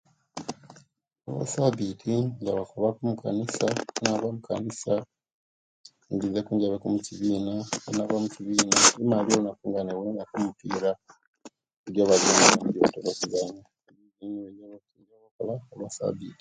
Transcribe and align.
Olyesabiti 1.29 2.11
ingaba 2.39 2.61
kwabaku 2.69 2.99
omukanisa 3.03 3.65
owenava 3.95 4.25
omukanisa 4.31 4.93
ingizeku 6.11 6.49
injabeku 6.51 6.85
omkibiina 6.87 7.53
owenava 7.83 8.13
omukibiina 8.19 8.75
imaalilye 9.03 9.35
olunaku 9.37 9.63
nga 9.67 9.79
inbwoineku 9.81 10.33
omupira 10.39 10.91
ejabazungu 11.87 12.71
jebatera 12.73 13.09
okuzanyaniwo 13.11 14.29
owemalilya 14.43 15.13
olunaku 15.15 15.41
o'lwe'ssabitti 15.71 16.29